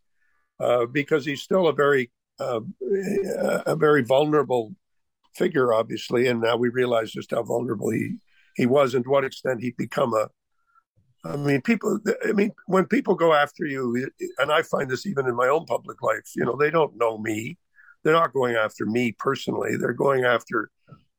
uh, 0.61 0.87
because 0.87 1.25
he's 1.25 1.43
still 1.43 1.69
a 1.69 1.73
very, 1.73 2.11
uh, 2.39 2.61
a 3.67 3.77
very 3.77 4.03
vulnerable 4.03 4.75
figure, 5.35 5.73
obviously, 5.73 6.29
and 6.29 6.41
now 6.41 6.57
we 6.57 6.69
realize 6.69 7.13
just 7.13 7.31
how 7.31 7.43
vulnerable 7.43 7.91
he 7.91 8.17
he 8.55 8.67
was 8.67 8.95
and 8.95 9.05
to 9.05 9.11
what 9.11 9.25
extent 9.25 9.63
he'd 9.63 9.77
become 9.77 10.13
a. 10.15 10.29
I 11.25 11.37
mean, 11.37 11.63
people. 11.63 12.01
I 12.27 12.33
mean, 12.33 12.51
when 12.67 12.87
people 12.87 13.15
go 13.15 13.33
after 13.33 13.65
you, 13.65 14.11
and 14.39 14.51
I 14.53 14.63
find 14.63 14.91
this 14.91 15.07
even 15.07 15.27
in 15.27 15.37
my 15.37 15.49
own 15.49 15.65
public 15.67 16.03
life, 16.03 16.33
you 16.37 16.45
know, 16.45 16.57
they 16.57 16.71
don't 16.71 16.99
know 16.99 17.17
me. 17.17 17.59
They're 18.03 18.13
not 18.13 18.33
going 18.33 18.57
after 18.57 18.85
me 18.85 19.13
personally. 19.13 19.77
They're 19.77 19.93
going 19.93 20.25
after 20.25 20.71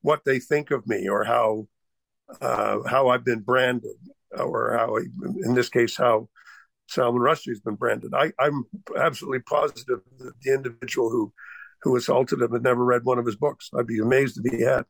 what 0.02 0.26
they 0.26 0.40
think 0.40 0.72
of 0.72 0.86
me 0.86 1.08
or 1.08 1.24
how 1.24 1.68
uh, 2.42 2.80
how 2.88 3.10
I've 3.10 3.26
been 3.26 3.42
branded, 3.42 3.96
or 4.38 4.78
how, 4.78 4.96
in 4.98 5.54
this 5.54 5.70
case, 5.70 5.98
how 5.98 6.30
Salman 6.88 7.22
Rushdie 7.22 7.50
has 7.50 7.60
been 7.60 7.76
branded. 7.76 8.14
I, 8.14 8.32
am 8.40 8.66
absolutely 8.98 9.40
positive 9.42 10.02
that 10.20 10.34
the 10.42 10.54
individual 10.54 11.10
who 11.10 11.34
who 11.82 11.96
assaulted 11.98 12.42
him 12.42 12.54
had 12.54 12.64
never 12.64 12.84
read 12.84 13.04
one 13.04 13.20
of 13.20 13.26
his 13.26 13.36
books. 13.36 13.70
I'd 13.78 13.88
be 13.88 14.00
amazed 14.00 14.40
if 14.42 14.52
he 14.52 14.62
had. 14.62 14.86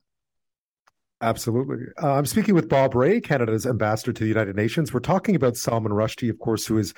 Absolutely. 1.24 1.86
Uh, 2.02 2.16
I'm 2.16 2.26
speaking 2.26 2.54
with 2.54 2.68
Bob 2.68 2.94
Rae, 2.94 3.22
Canada's 3.22 3.66
ambassador 3.66 4.12
to 4.12 4.24
the 4.24 4.28
United 4.28 4.58
Nations. 4.58 4.94
We're 4.94 5.00
talking 5.00 5.38
about 5.38 5.56
Salman 5.56 5.94
Rushdie, 5.94 6.30
of 6.30 6.38
course, 6.40 6.66
who 6.68 6.76
was 6.76 6.94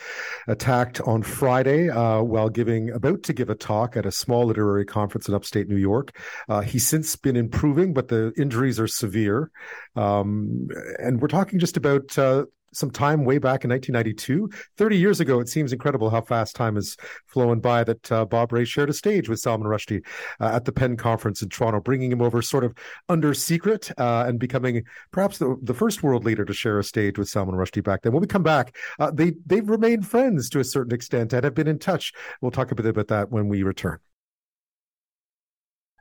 attacked 0.47 0.99
on 1.01 1.21
Friday 1.21 1.91
uh, 1.91 2.23
while 2.23 2.49
giving 2.49 2.89
about 2.89 3.21
to 3.21 3.33
give 3.33 3.51
a 3.51 3.55
talk 3.55 3.95
at 3.95 4.07
a 4.07 4.11
small 4.11 4.47
literary 4.47 4.83
conference 4.83 5.27
in 5.27 5.35
upstate 5.35 5.69
New 5.69 5.75
York. 5.75 6.17
Uh, 6.49 6.61
he's 6.61 6.87
since 6.87 7.15
been 7.15 7.35
improving, 7.35 7.93
but 7.93 8.07
the 8.07 8.33
injuries 8.35 8.79
are 8.79 8.87
severe. 8.87 9.51
Um, 9.95 10.69
and 10.97 11.21
we're 11.21 11.27
talking 11.27 11.59
just 11.59 11.77
about 11.77 12.17
uh, 12.17 12.45
some 12.75 12.91
time 12.91 13.25
way 13.25 13.37
back 13.37 13.63
in 13.63 13.69
1992, 13.69 14.49
30 14.77 14.97
years 14.97 15.19
ago. 15.19 15.39
It 15.39 15.49
seems 15.49 15.73
incredible 15.73 16.09
how 16.09 16.21
fast 16.21 16.55
time 16.55 16.75
has 16.75 16.97
flown 17.27 17.59
by 17.59 17.83
that 17.83 18.11
uh, 18.11 18.25
Bob 18.25 18.51
Rae 18.51 18.65
shared 18.65 18.89
a 18.89 18.93
stage 18.93 19.29
with 19.29 19.39
Salman 19.39 19.67
Rushdie 19.67 20.05
uh, 20.39 20.51
at 20.53 20.65
the 20.65 20.71
PEN 20.71 20.97
conference 20.97 21.41
in 21.41 21.49
Toronto, 21.49 21.79
bringing 21.79 22.11
him 22.11 22.21
over 22.21 22.41
sort 22.41 22.63
of 22.63 22.75
under 23.09 23.33
secret 23.33 23.91
uh, 23.97 24.25
and 24.27 24.39
becoming 24.39 24.83
perhaps 25.11 25.37
the, 25.37 25.55
the 25.61 25.73
first 25.73 26.03
world 26.03 26.25
leader 26.25 26.45
to 26.45 26.53
share 26.53 26.79
a 26.79 26.83
stage 26.83 27.17
with 27.17 27.29
Salman 27.29 27.55
Rushdie 27.55 27.83
back 27.83 28.01
then. 28.01 28.13
When 28.13 28.21
we 28.21 28.27
come 28.27 28.43
back, 28.43 28.75
uh, 28.99 29.11
they, 29.11 29.33
they've 29.45 29.69
remained 29.69 30.07
friends 30.07 30.49
to 30.49 30.59
a 30.59 30.63
certain 30.63 30.93
extent 30.93 31.33
and 31.33 31.43
have 31.43 31.55
been 31.55 31.67
in 31.67 31.79
touch. 31.79 32.13
We'll 32.41 32.51
talk 32.51 32.71
a 32.71 32.75
bit 32.75 32.85
about 32.85 33.07
that 33.07 33.31
when 33.31 33.47
we 33.47 33.63
return. 33.63 33.99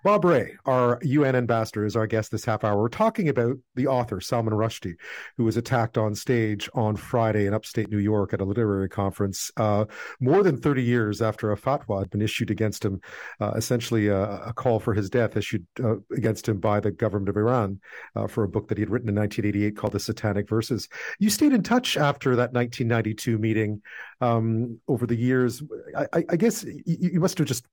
Bob 0.05 0.23
Rae, 0.27 0.55
our 0.67 0.99
UN 1.03 1.35
ambassador, 1.35 1.87
is 1.87 1.97
our 1.97 2.07
guest 2.07 2.31
this 2.31 2.45
half 2.45 2.63
hour. 2.63 2.79
We're 2.79 2.89
talking 2.91 3.31
about 3.31 3.57
the 3.75 3.87
author, 3.87 4.21
Salman 4.21 4.53
Rushdie, 4.53 4.97
who 5.39 5.45
was 5.45 5.57
attacked 5.57 5.97
on 5.97 6.15
stage 6.15 6.69
on 6.75 6.95
Friday 6.95 7.47
in 7.47 7.55
upstate 7.55 7.89
New 7.89 7.97
York 7.99 8.35
at 8.35 8.43
a 8.43 8.45
literary 8.45 8.91
conference, 8.91 9.51
uh, 9.57 9.87
more 10.21 10.43
than 10.43 10.61
30 10.61 10.83
years 10.83 11.23
after 11.23 11.53
a 11.53 11.57
fatwa 11.57 12.01
had 12.01 12.11
been 12.11 12.21
issued 12.21 12.51
against 12.51 12.85
him, 12.85 13.01
uh, 13.41 13.53
essentially 13.57 14.09
a, 14.09 14.43
a, 14.43 14.53
call 14.53 14.79
for 14.79 14.93
his 14.93 15.09
death 15.09 15.39
issued 15.39 15.67
uh, 15.83 15.95
against 16.15 16.47
him 16.47 16.61
by 16.61 16.81
the 16.81 16.91
government 16.91 17.31
of 17.31 17.39
Iran 17.39 17.81
uh, 18.15 18.27
for 18.27 18.45
a 18.45 18.49
book 18.49 18.69
that 18.69 18.77
he 18.77 18.83
had 18.83 18.91
written 18.91 19.09
in 19.09 19.15
1988 19.15 19.75
called 19.75 19.95
The 19.95 20.01
Satanic 20.01 20.51
Verses. 20.51 20.87
You 21.19 21.31
stayed 21.31 21.55
in 21.55 21.63
touch 21.63 21.97
after 21.97 22.37
that 22.37 22.53
1992 22.53 23.39
meeting 23.39 23.81
um, 24.21 24.79
over 24.87 25.07
the 25.07 25.17
years. 25.17 25.63
I, 25.97 26.25
I 26.29 26.37
guess 26.37 26.63
you 26.85 27.21
must 27.21 27.39
have 27.39 27.47
just 27.47 27.65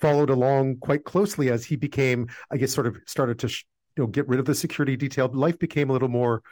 followed 0.00 0.30
along 0.30 0.78
quite 0.78 1.04
closely 1.04 1.50
as 1.50 1.64
he 1.64 1.76
became, 1.76 2.28
I 2.50 2.56
guess, 2.56 2.72
sort 2.72 2.86
of 2.86 2.98
started 3.06 3.38
to, 3.40 3.48
you 3.48 4.04
know, 4.04 4.06
get 4.06 4.28
rid 4.28 4.40
of 4.40 4.46
the 4.46 4.54
security 4.54 4.96
detail. 4.96 5.28
Life 5.32 5.58
became 5.58 5.90
a 5.90 5.92
little 5.92 6.08
more 6.08 6.42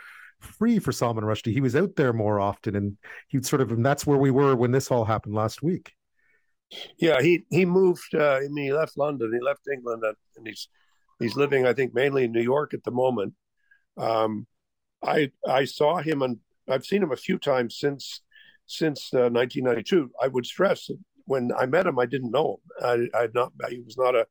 free 0.40 0.78
for 0.78 0.92
Salman 0.92 1.24
Rushdie. 1.24 1.52
He 1.52 1.60
was 1.60 1.76
out 1.76 1.96
there 1.96 2.12
more 2.12 2.40
often, 2.40 2.76
and 2.76 2.96
he 3.28 3.42
sort 3.42 3.62
of, 3.62 3.70
and 3.70 3.84
that's 3.84 4.06
where 4.06 4.18
we 4.18 4.30
were 4.30 4.54
when 4.54 4.72
this 4.72 4.90
all 4.90 5.04
happened 5.04 5.34
last 5.34 5.62
week. 5.62 5.92
Yeah, 6.98 7.20
he 7.20 7.44
he 7.50 7.64
moved. 7.64 8.14
Uh, 8.14 8.36
I 8.36 8.48
mean, 8.48 8.66
he 8.66 8.72
left 8.72 8.98
London. 8.98 9.32
He 9.32 9.40
left 9.40 9.68
England, 9.72 10.02
and 10.36 10.46
he's 10.46 10.68
he's 11.20 11.36
living, 11.36 11.66
I 11.66 11.72
think, 11.72 11.94
mainly 11.94 12.24
in 12.24 12.32
New 12.32 12.42
York 12.42 12.74
at 12.74 12.84
the 12.84 12.90
moment. 12.90 13.34
Um, 13.96 14.46
I 15.02 15.30
I 15.46 15.64
saw 15.66 15.98
him, 15.98 16.22
and 16.22 16.38
I've 16.68 16.84
seen 16.84 17.02
him 17.02 17.12
a 17.12 17.16
few 17.16 17.38
times 17.38 17.78
since 17.78 18.22
since 18.66 19.12
uh, 19.12 19.30
1992. 19.30 20.10
I 20.20 20.28
would 20.28 20.46
stress 20.46 20.90
when 21.26 21.52
I 21.58 21.66
met 21.66 21.86
him, 21.86 21.98
I 21.98 22.06
didn't 22.06 22.30
know 22.30 22.60
him. 22.80 23.10
I, 23.14 23.18
I 23.18 23.28
not. 23.34 23.52
He 23.70 23.80
was 23.80 23.96
not 23.96 24.14
a. 24.14 24.26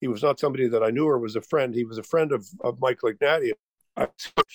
He 0.00 0.08
was 0.08 0.22
not 0.22 0.38
somebody 0.38 0.68
that 0.68 0.82
I 0.82 0.90
knew 0.90 1.06
or 1.06 1.18
was 1.18 1.36
a 1.36 1.40
friend. 1.40 1.74
He 1.74 1.84
was 1.84 1.98
a 1.98 2.02
friend 2.02 2.32
of 2.32 2.46
of 2.62 2.80
Michael 2.80 3.12
Ignatieff. 3.12 3.52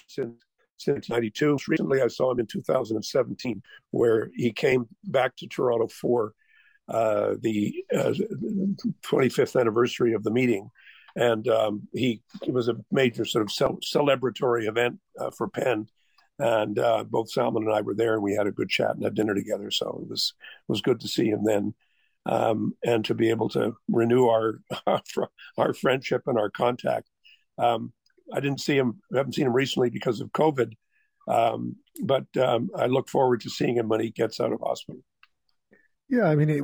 since 0.08 0.44
since 0.78 1.10
'92. 1.10 1.58
Recently, 1.68 2.02
I 2.02 2.08
saw 2.08 2.32
him 2.32 2.40
in 2.40 2.48
2017, 2.48 3.62
where 3.92 4.30
he 4.36 4.52
came 4.52 4.88
back 5.06 5.36
to 5.38 5.48
Toronto 5.48 5.88
for 5.88 6.34
uh, 6.88 7.36
the 7.40 7.84
uh, 7.96 8.14
25th 9.04 9.60
anniversary 9.60 10.14
of 10.14 10.24
the 10.24 10.32
meeting, 10.32 10.70
and 11.16 11.48
um, 11.48 11.88
he 11.94 12.22
it 12.46 12.54
was 12.54 12.68
a 12.68 12.78
major 12.92 13.26
sort 13.26 13.44
of 13.44 13.78
celebratory 13.82 14.68
event 14.68 15.00
uh, 15.20 15.32
for 15.32 15.48
PEN 15.48 15.88
and 16.39 16.79
uh, 16.79 17.03
both 17.03 17.31
Salman 17.31 17.63
and 17.63 17.74
I 17.74 17.81
were 17.81 17.93
there, 17.93 18.13
and 18.13 18.24
we 18.24 18.34
had 18.34 18.48
a 18.48 18.51
good 18.51 18.69
chat 18.69 18.96
and 18.96 19.03
had 19.03 19.13
dinner 19.13 19.36
together. 19.36 19.69
So 19.72 20.00
it 20.03 20.10
was 20.10 20.34
was 20.67 20.81
good 20.81 21.01
to 21.01 21.08
see 21.08 21.27
him 21.27 21.43
then, 21.43 21.74
um, 22.25 22.74
and 22.84 23.03
to 23.05 23.13
be 23.13 23.29
able 23.29 23.50
to 23.50 23.75
renew 23.89 24.27
our 24.27 24.62
our 25.58 25.74
friendship 25.74 26.24
and 26.27 26.39
our 26.39 26.50
contact. 26.50 27.10
Um, 27.58 27.93
I 28.34 28.39
didn't 28.39 28.62
see 28.62 28.77
him, 28.77 29.01
haven't 29.13 29.34
seen 29.34 29.48
him 29.48 29.53
recently 29.53 29.89
because 29.89 30.22
of 30.22 30.31
COVID, 30.31 30.74
um, 31.27 31.75
but 32.03 32.25
um, 32.38 32.69
I 32.75 32.86
look 32.86 33.10
forward 33.10 33.41
to 33.41 33.50
seeing 33.50 33.75
him 33.75 33.89
when 33.89 34.00
he 34.00 34.12
gets 34.12 34.39
out 34.39 34.53
of 34.53 34.62
hospital. 34.62 35.01
Yeah, 36.10 36.25
I 36.25 36.36
mean, 36.36 36.50
it, 36.50 36.63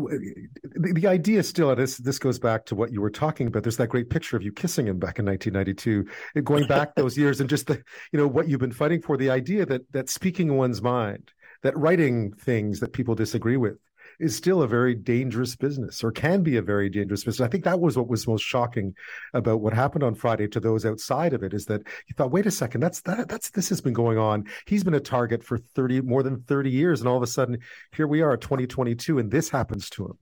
the, 0.63 0.93
the 0.93 1.07
idea 1.07 1.43
still, 1.43 1.73
this 1.75 1.97
this 1.97 2.17
goes 2.17 2.39
back 2.39 2.65
to 2.65 2.75
what 2.75 2.91
you 2.91 2.99
were 2.99 3.11
talking 3.11 3.45
about. 3.45 3.61
There's 3.61 3.77
that 3.77 3.89
great 3.89 4.09
picture 4.09 4.35
of 4.35 4.41
you 4.41 4.51
kissing 4.51 4.87
him 4.87 4.97
back 4.97 5.19
in 5.19 5.25
1992, 5.25 6.41
going 6.41 6.65
back 6.65 6.95
those 6.95 7.15
years, 7.15 7.39
and 7.39 7.49
just 7.49 7.67
the 7.67 7.75
you 8.11 8.19
know 8.19 8.27
what 8.27 8.47
you've 8.49 8.59
been 8.59 8.71
fighting 8.71 9.01
for. 9.03 9.17
The 9.17 9.29
idea 9.29 9.65
that 9.67 9.91
that 9.91 10.09
speaking 10.09 10.57
one's 10.57 10.81
mind, 10.81 11.31
that 11.61 11.77
writing 11.77 12.33
things 12.33 12.79
that 12.79 12.93
people 12.93 13.13
disagree 13.13 13.57
with, 13.57 13.77
is 14.19 14.35
still 14.35 14.61
a 14.61 14.67
very 14.67 14.95
dangerous 14.95 15.55
business 15.55 16.03
or 16.03 16.11
can 16.11 16.41
be 16.41 16.57
a 16.57 16.61
very 16.61 16.89
dangerous 16.89 17.23
business. 17.23 17.45
I 17.45 17.49
think 17.49 17.63
that 17.63 17.79
was 17.79 17.97
what 17.97 18.07
was 18.07 18.27
most 18.27 18.43
shocking 18.43 18.95
about 19.33 19.61
what 19.61 19.73
happened 19.73 20.03
on 20.03 20.15
Friday 20.15 20.47
to 20.49 20.59
those 20.59 20.85
outside 20.85 21.33
of 21.33 21.43
it 21.43 21.53
is 21.53 21.65
that 21.65 21.81
you 22.07 22.15
thought, 22.15 22.31
wait 22.31 22.45
a 22.45 22.51
second, 22.51 22.81
that's 22.81 23.01
that 23.01 23.27
that's 23.27 23.49
this 23.49 23.69
has 23.69 23.81
been 23.81 23.93
going 23.93 24.17
on. 24.17 24.45
He's 24.67 24.83
been 24.83 24.93
a 24.93 24.99
target 24.99 25.43
for 25.43 25.57
30 25.57 26.01
more 26.01 26.23
than 26.23 26.41
30 26.41 26.69
years 26.69 27.01
and 27.01 27.09
all 27.09 27.17
of 27.17 27.23
a 27.23 27.27
sudden 27.27 27.59
here 27.95 28.07
we 28.07 28.21
are 28.21 28.33
at 28.33 28.41
2022 28.41 29.19
and 29.19 29.31
this 29.31 29.49
happens 29.49 29.89
to 29.91 30.05
him. 30.05 30.17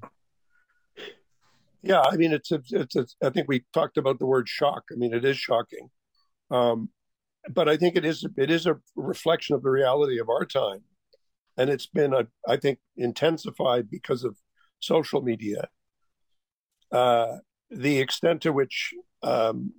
Yeah, 1.82 2.02
I 2.02 2.16
mean 2.16 2.32
it's 2.32 2.52
it's 2.52 2.96
a, 2.96 3.06
I 3.22 3.30
think 3.30 3.48
we 3.48 3.66
talked 3.74 3.98
about 3.98 4.20
the 4.20 4.26
word 4.26 4.48
shock. 4.48 4.84
I 4.92 4.96
mean 4.96 5.14
it 5.14 5.26
is 5.26 5.38
shocking. 5.38 5.90
Um, 6.50 6.90
but 7.50 7.68
I 7.68 7.78
think 7.78 7.96
it 7.96 8.06
is 8.06 8.26
it 8.38 8.50
is 8.50 8.66
a 8.66 8.80
reflection 8.96 9.56
of 9.56 9.64
the 9.64 9.70
reality 9.70 10.20
of 10.20 10.30
our 10.30 10.46
time 10.46 10.84
and 11.58 11.70
it's 11.70 11.86
been, 11.86 12.14
a, 12.14 12.28
I 12.48 12.58
think, 12.58 12.80
intensified 12.98 13.90
because 13.90 14.24
of 14.24 14.38
social 14.80 15.22
media. 15.22 15.68
Uh, 16.92 17.38
the 17.70 18.00
extent 18.00 18.42
to 18.42 18.54
which 18.54 18.94
um, 19.24 19.74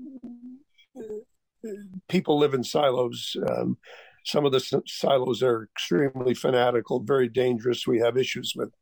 people 2.08 2.38
live 2.38 2.54
in 2.54 2.64
silos. 2.64 3.36
Um, 3.48 3.78
some 4.24 4.44
of 4.44 4.52
the 4.52 4.82
silos 4.86 5.42
are 5.42 5.68
extremely 5.74 6.34
fanatical, 6.34 7.00
very 7.00 7.28
dangerous. 7.28 7.86
We 7.86 7.98
have 8.00 8.16
issues 8.16 8.54
with 8.56 8.72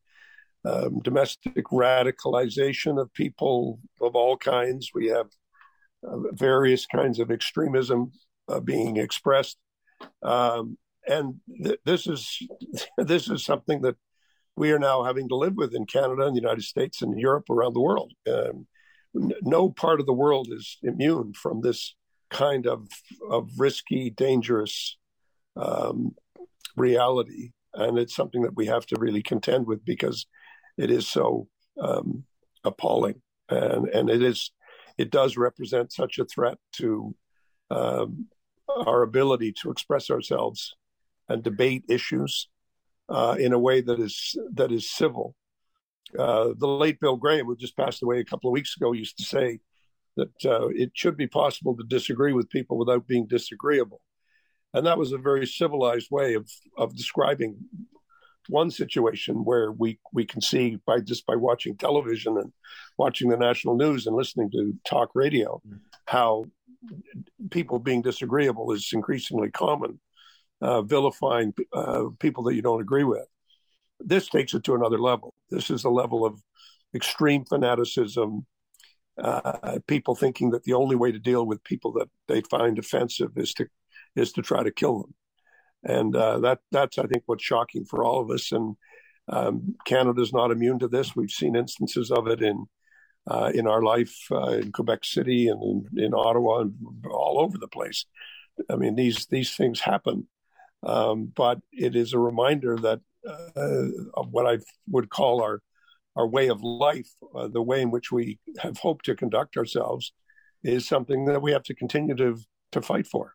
um, 0.64 1.00
domestic 1.00 1.64
radicalization 1.66 3.00
of 3.00 3.12
people 3.12 3.80
of 4.00 4.14
all 4.14 4.36
kinds. 4.36 4.90
We 4.94 5.08
have 5.08 5.26
uh, 6.06 6.32
various 6.32 6.86
kinds 6.86 7.18
of 7.18 7.30
extremism 7.30 8.12
uh, 8.48 8.60
being 8.60 8.96
expressed. 8.96 9.58
Um, 10.22 10.78
and 11.06 11.40
th- 11.62 11.80
this 11.84 12.06
is 12.06 12.38
this 12.98 13.28
is 13.28 13.44
something 13.44 13.82
that 13.82 13.96
we 14.56 14.72
are 14.72 14.78
now 14.78 15.02
having 15.02 15.28
to 15.28 15.36
live 15.36 15.54
with 15.54 15.74
in 15.74 15.86
Canada 15.86 16.26
and 16.26 16.36
the 16.36 16.40
United 16.40 16.62
States 16.62 17.02
and 17.02 17.18
Europe 17.18 17.48
around 17.48 17.74
the 17.74 17.80
world. 17.80 18.12
Um, 18.30 18.66
no 19.14 19.70
part 19.70 20.00
of 20.00 20.06
the 20.06 20.12
world 20.12 20.48
is 20.50 20.78
immune 20.82 21.32
from 21.34 21.60
this 21.60 21.94
kind 22.30 22.66
of 22.66 22.88
of 23.30 23.50
risky, 23.58 24.10
dangerous 24.10 24.96
um, 25.56 26.14
reality, 26.76 27.52
and 27.74 27.98
it's 27.98 28.14
something 28.14 28.42
that 28.42 28.56
we 28.56 28.66
have 28.66 28.86
to 28.86 28.96
really 28.98 29.22
contend 29.22 29.66
with 29.66 29.84
because 29.84 30.26
it 30.78 30.90
is 30.90 31.08
so 31.08 31.48
um, 31.80 32.24
appalling, 32.64 33.20
and 33.48 33.88
and 33.88 34.10
it 34.10 34.22
is 34.22 34.52
it 34.98 35.10
does 35.10 35.36
represent 35.36 35.92
such 35.92 36.18
a 36.18 36.24
threat 36.24 36.58
to 36.74 37.14
um, 37.70 38.26
our 38.68 39.02
ability 39.02 39.52
to 39.52 39.70
express 39.70 40.10
ourselves 40.10 40.74
and 41.32 41.42
debate 41.42 41.84
issues 41.88 42.48
uh, 43.08 43.36
in 43.38 43.52
a 43.52 43.58
way 43.58 43.80
that 43.80 43.98
is 43.98 44.36
that 44.54 44.70
is 44.70 44.90
civil. 44.90 45.34
Uh, 46.18 46.50
the 46.58 46.68
late 46.68 47.00
Bill 47.00 47.16
Graham, 47.16 47.46
who 47.46 47.56
just 47.56 47.76
passed 47.76 48.02
away 48.02 48.20
a 48.20 48.24
couple 48.24 48.50
of 48.50 48.52
weeks 48.52 48.76
ago, 48.76 48.92
used 48.92 49.16
to 49.18 49.24
say 49.24 49.60
that 50.16 50.44
uh, 50.44 50.68
it 50.68 50.90
should 50.94 51.16
be 51.16 51.26
possible 51.26 51.74
to 51.76 51.84
disagree 51.84 52.34
with 52.34 52.50
people 52.50 52.76
without 52.76 53.06
being 53.06 53.26
disagreeable, 53.26 54.02
and 54.74 54.86
that 54.86 54.98
was 54.98 55.12
a 55.12 55.18
very 55.18 55.46
civilized 55.46 56.08
way 56.10 56.34
of 56.34 56.48
of 56.76 56.96
describing 56.96 57.56
one 58.48 58.70
situation 58.70 59.36
where 59.44 59.72
we 59.72 59.98
we 60.12 60.24
can 60.24 60.40
see 60.40 60.78
by 60.86 61.00
just 61.00 61.24
by 61.26 61.36
watching 61.36 61.76
television 61.76 62.36
and 62.36 62.52
watching 62.98 63.30
the 63.30 63.36
national 63.36 63.76
news 63.76 64.06
and 64.06 64.16
listening 64.16 64.50
to 64.50 64.74
talk 64.84 65.10
radio 65.14 65.60
mm. 65.66 65.78
how 66.06 66.44
people 67.50 67.78
being 67.78 68.02
disagreeable 68.02 68.72
is 68.72 68.90
increasingly 68.92 69.48
common 69.50 70.00
uh, 70.62 70.82
vilifying 70.82 71.52
uh, 71.72 72.04
people 72.18 72.44
that 72.44 72.54
you 72.54 72.62
don't 72.62 72.80
agree 72.80 73.04
with. 73.04 73.26
This 74.00 74.28
takes 74.28 74.54
it 74.54 74.64
to 74.64 74.74
another 74.74 74.98
level. 74.98 75.34
This 75.50 75.70
is 75.70 75.84
a 75.84 75.90
level 75.90 76.24
of 76.24 76.40
extreme 76.94 77.44
fanaticism, 77.44 78.46
uh, 79.22 79.78
people 79.86 80.14
thinking 80.14 80.50
that 80.52 80.64
the 80.64 80.74
only 80.74 80.96
way 80.96 81.12
to 81.12 81.18
deal 81.18 81.44
with 81.46 81.62
people 81.64 81.92
that 81.92 82.08
they 82.28 82.40
find 82.50 82.78
offensive 82.78 83.32
is 83.36 83.52
to 83.54 83.66
is 84.16 84.32
to 84.32 84.42
try 84.42 84.62
to 84.62 84.70
kill 84.70 85.02
them, 85.02 85.14
and 85.98 86.16
uh, 86.16 86.38
that 86.40 86.58
that's 86.70 86.98
I 86.98 87.06
think 87.06 87.24
what's 87.26 87.44
shocking 87.44 87.84
for 87.84 88.04
all 88.04 88.20
of 88.20 88.30
us. 88.30 88.52
And 88.52 88.76
Um, 89.28 89.76
Canada 89.84 90.20
is 90.20 90.32
not 90.32 90.50
immune 90.50 90.78
to 90.80 90.88
this. 90.88 91.14
We've 91.14 91.38
seen 91.40 91.54
instances 91.56 92.10
of 92.10 92.26
it 92.26 92.40
in 92.42 92.66
uh, 93.30 93.50
in 93.54 93.66
our 93.66 93.82
life 93.82 94.16
uh, 94.30 94.58
in 94.62 94.72
Quebec 94.72 95.04
City 95.04 95.48
and 95.50 95.62
in, 95.62 96.04
in, 96.04 96.12
Ottawa 96.12 96.62
and 96.62 96.74
all 97.06 97.38
over 97.38 97.56
the 97.58 97.68
place. 97.68 98.04
I 98.68 98.76
mean, 98.76 98.96
these 98.96 99.26
these 99.26 99.56
things 99.56 99.80
happen, 99.80 100.26
um, 100.82 101.32
but 101.34 101.58
it 101.72 101.96
is 101.96 102.12
a 102.12 102.18
reminder 102.18 102.76
that 102.76 103.00
uh, 103.26 103.88
of 104.14 104.30
what 104.30 104.46
I 104.46 104.58
would 104.88 105.10
call 105.10 105.42
our 105.42 105.60
our 106.14 106.26
way 106.26 106.48
of 106.48 106.62
life, 106.62 107.08
uh, 107.34 107.48
the 107.48 107.62
way 107.62 107.80
in 107.80 107.90
which 107.90 108.12
we 108.12 108.38
have 108.58 108.76
hoped 108.76 109.06
to 109.06 109.14
conduct 109.14 109.56
ourselves, 109.56 110.12
is 110.62 110.86
something 110.86 111.24
that 111.24 111.40
we 111.40 111.52
have 111.52 111.62
to 111.64 111.74
continue 111.74 112.14
to 112.16 112.38
to 112.72 112.82
fight 112.82 113.06
for. 113.06 113.34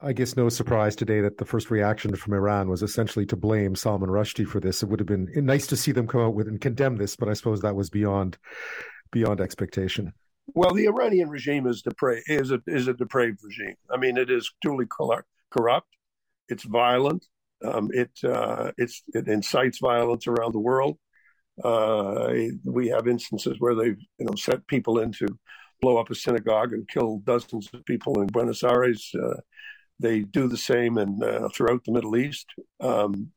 I 0.00 0.12
guess 0.12 0.36
no 0.36 0.48
surprise 0.48 0.94
today 0.94 1.20
that 1.22 1.38
the 1.38 1.44
first 1.44 1.70
reaction 1.70 2.14
from 2.14 2.34
Iran 2.34 2.68
was 2.68 2.82
essentially 2.82 3.26
to 3.26 3.36
blame 3.36 3.74
Salman 3.74 4.10
Rushdie 4.10 4.46
for 4.46 4.60
this. 4.60 4.82
It 4.82 4.88
would 4.88 5.00
have 5.00 5.08
been 5.08 5.28
nice 5.34 5.66
to 5.68 5.76
see 5.76 5.90
them 5.90 6.06
come 6.06 6.20
out 6.20 6.34
with 6.34 6.46
and 6.46 6.60
condemn 6.60 6.96
this, 6.96 7.16
but 7.16 7.28
I 7.28 7.32
suppose 7.32 7.60
that 7.62 7.74
was 7.74 7.90
beyond 7.90 8.38
beyond 9.10 9.40
expectation. 9.40 10.12
Well, 10.54 10.72
the 10.72 10.86
Iranian 10.86 11.28
regime 11.28 11.66
is 11.66 11.82
depraved 11.82 12.24
is 12.28 12.52
a 12.52 12.60
is 12.66 12.88
a 12.88 12.94
depraved 12.94 13.40
regime. 13.42 13.74
I 13.90 13.96
mean, 13.96 14.16
it 14.16 14.30
is 14.30 14.50
truly 14.62 14.86
corrupt. 14.86 15.88
It's 16.48 16.64
violent. 16.64 17.24
Um, 17.64 17.90
it 17.92 18.10
uh, 18.24 18.72
it 18.78 19.28
incites 19.28 19.78
violence 19.80 20.26
around 20.26 20.52
the 20.52 20.60
world. 20.60 20.98
Uh, 21.62 22.32
we 22.64 22.88
have 22.88 23.08
instances 23.08 23.56
where 23.58 23.74
they've 23.74 23.98
you 24.18 24.26
know 24.26 24.34
set 24.36 24.66
people 24.66 25.00
in 25.00 25.12
to 25.12 25.26
blow 25.80 25.98
up 25.98 26.10
a 26.10 26.14
synagogue 26.14 26.72
and 26.72 26.88
kill 26.88 27.18
dozens 27.18 27.68
of 27.72 27.84
people 27.84 28.20
in 28.20 28.26
Buenos 28.28 28.62
Aires. 28.62 29.12
Uh, 29.14 29.40
they 30.00 30.20
do 30.20 30.46
the 30.46 30.56
same 30.56 30.98
in 30.98 31.20
uh, 31.22 31.48
throughout 31.54 31.84
the 31.84 31.92
Middle 31.92 32.16
East. 32.16 32.46
Um, 32.80 33.32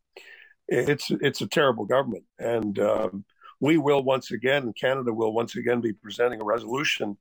it's 0.68 1.10
it's 1.10 1.42
a 1.42 1.48
terrible 1.48 1.86
government, 1.86 2.24
and 2.40 2.78
um, 2.80 3.26
we 3.60 3.78
will 3.78 4.04
once 4.04 4.32
again, 4.32 4.72
Canada 4.80 5.14
will 5.14 5.34
once 5.34 5.56
again 5.56 5.82
be 5.82 5.94
presenting 5.94 6.42
a 6.42 6.46
resolution 6.46 7.18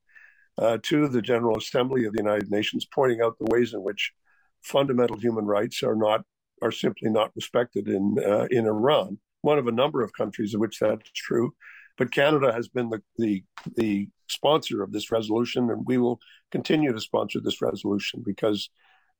uh, 0.58 0.78
to 0.82 1.08
the 1.08 1.22
General 1.22 1.58
Assembly 1.58 2.04
of 2.04 2.12
the 2.12 2.22
United 2.22 2.50
Nations, 2.50 2.86
pointing 2.92 3.22
out 3.22 3.38
the 3.38 3.50
ways 3.50 3.72
in 3.72 3.82
which 3.82 4.12
fundamental 4.62 5.16
human 5.16 5.44
rights 5.44 5.82
are 5.82 5.96
not 5.96 6.22
are 6.62 6.72
simply 6.72 7.10
not 7.10 7.32
respected 7.34 7.88
in 7.88 8.16
uh, 8.24 8.46
in 8.50 8.66
Iran. 8.66 9.18
One 9.42 9.58
of 9.58 9.66
a 9.66 9.72
number 9.72 10.02
of 10.02 10.12
countries 10.12 10.52
in 10.54 10.60
which 10.60 10.78
that's 10.78 11.10
true, 11.12 11.54
but 11.96 12.12
Canada 12.12 12.52
has 12.52 12.68
been 12.68 12.90
the, 12.90 13.02
the 13.16 13.44
the 13.76 14.08
sponsor 14.28 14.82
of 14.82 14.92
this 14.92 15.10
resolution, 15.10 15.70
and 15.70 15.86
we 15.86 15.98
will 15.98 16.20
continue 16.50 16.92
to 16.92 17.00
sponsor 17.00 17.40
this 17.40 17.62
resolution 17.62 18.22
because 18.24 18.68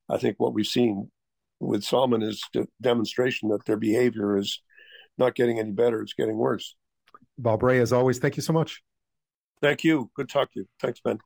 I 0.09 0.19
think 0.19 0.37
what 0.39 0.55
we've 0.55 0.67
seen 0.67 1.11
with 1.59 1.85
Salman 1.85 2.23
is 2.23 2.43
a 2.57 2.67
demonstration 2.81 3.49
that 3.51 3.65
their 3.65 3.77
behavior 3.77 4.37
is 4.37 4.61
not 5.17 5.35
getting 5.35 5.59
any 5.59 5.73
better; 5.73 6.03
it's 6.03 6.15
getting 6.15 6.37
worse. 6.37 6.75
Bob 7.39 7.63
Rae, 7.63 7.81
as 7.81 7.93
always, 7.93 8.19
thank 8.19 8.37
you 8.37 8.43
so 8.43 8.53
much. 8.53 8.83
Thank 9.63 9.85
you. 9.85 10.11
Good 10.15 10.29
talk 10.29 10.53
to 10.53 10.61
you. 10.61 10.67
Thanks, 10.81 11.01
Ben. 11.01 11.21